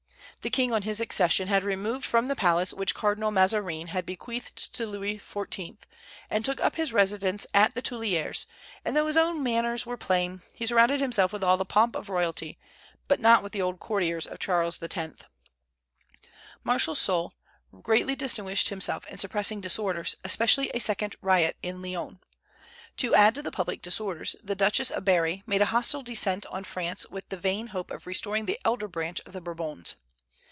The 0.43 0.49
king 0.49 0.73
on 0.73 0.81
his 0.81 0.99
accession 0.99 1.49
had 1.49 1.63
removed 1.63 2.03
from 2.03 2.25
the 2.25 2.35
palace 2.35 2.73
which 2.73 2.95
Cardinal 2.95 3.29
Mazarin 3.29 3.89
had 3.89 4.07
bequeathed 4.07 4.73
to 4.73 4.87
Louis 4.87 5.19
XIV., 5.19 5.77
and 6.31 6.43
took 6.43 6.59
up 6.59 6.77
his 6.77 6.91
residence 6.91 7.45
at 7.53 7.75
the 7.75 7.81
Tuileries; 7.83 8.47
and 8.83 8.95
though 8.95 9.05
his 9.05 9.17
own 9.17 9.43
manners 9.43 9.85
were 9.85 9.97
plain, 9.97 10.41
he 10.55 10.65
surrounded 10.65 10.99
himself 10.99 11.31
with 11.31 11.43
all 11.43 11.57
the 11.57 11.63
pomp 11.63 11.95
of 11.95 12.09
royalty, 12.09 12.57
but 13.07 13.19
not 13.19 13.43
with 13.43 13.51
the 13.51 13.61
old 13.61 13.79
courtiers 13.79 14.25
of 14.25 14.39
Charles 14.39 14.79
X. 14.81 15.21
Marshal 16.63 16.95
Soult 16.95 17.35
greatly 17.83 18.15
distinguished 18.15 18.69
himself 18.69 19.05
in 19.11 19.19
suppressing 19.19 19.61
disorders, 19.61 20.17
especially 20.23 20.71
a 20.73 20.79
second 20.79 21.15
riot 21.21 21.55
in 21.61 21.83
Lyons. 21.83 22.17
To 22.97 23.13
add 23.13 23.35
to 23.35 23.43
the 23.43 23.51
public 23.51 23.83
disorders, 23.83 24.35
the 24.43 24.55
Duchess 24.55 24.89
of 24.89 25.05
Berri 25.05 25.43
made 25.45 25.61
a 25.61 25.65
hostile 25.65 26.01
descent 26.01 26.47
on 26.47 26.63
France 26.63 27.05
with 27.11 27.29
the 27.29 27.37
vain 27.37 27.67
hope 27.67 27.91
of 27.91 28.07
restoring 28.07 28.47
the 28.47 28.59
elder 28.65 28.87
branch 28.87 29.21
of 29.27 29.33
the 29.33 29.41
Bourbons. 29.41 29.97